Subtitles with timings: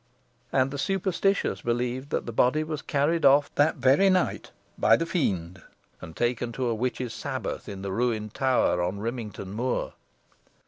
[0.51, 5.05] And the superstitious believed that the body was carried off that very night by the
[5.05, 5.61] Fiend,
[6.01, 9.93] and taken to a witch's sabbath in the ruined tower on Rimington Moor.